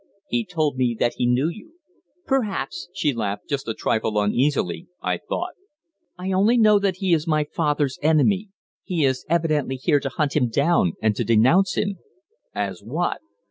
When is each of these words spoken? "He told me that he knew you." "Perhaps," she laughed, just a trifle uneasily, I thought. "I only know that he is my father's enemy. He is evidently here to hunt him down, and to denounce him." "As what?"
"He 0.29 0.43
told 0.45 0.77
me 0.77 0.97
that 0.99 1.13
he 1.17 1.27
knew 1.27 1.47
you." 1.47 1.73
"Perhaps," 2.25 2.89
she 2.91 3.13
laughed, 3.13 3.47
just 3.47 3.67
a 3.67 3.75
trifle 3.75 4.17
uneasily, 4.19 4.87
I 4.99 5.19
thought. 5.19 5.53
"I 6.17 6.31
only 6.31 6.57
know 6.57 6.79
that 6.79 6.95
he 6.95 7.13
is 7.13 7.27
my 7.27 7.43
father's 7.43 7.99
enemy. 8.01 8.49
He 8.83 9.05
is 9.05 9.27
evidently 9.29 9.75
here 9.75 9.99
to 9.99 10.09
hunt 10.09 10.35
him 10.35 10.49
down, 10.49 10.93
and 11.03 11.15
to 11.17 11.23
denounce 11.23 11.75
him." 11.77 11.99
"As 12.55 12.81
what?" 12.83 13.19